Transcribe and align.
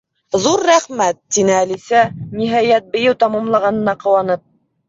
—Ҙур 0.45 0.63
рәхмәт, 0.69 1.19
—тине 1.35 1.53
Әлисә, 1.57 2.01
ниһайәт, 2.41 2.91
бейеү 2.97 3.17
тамамланғанына 3.25 3.97
ҡыуанып. 4.07 4.45